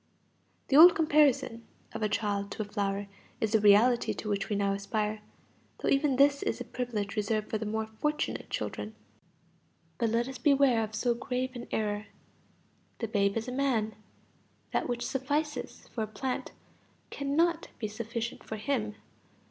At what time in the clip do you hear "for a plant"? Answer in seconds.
15.89-16.51